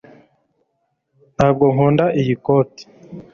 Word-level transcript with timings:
ntabwo 1.35 1.63
nkunda 1.73 2.05
iyi 2.19 2.35
koti 2.45 2.83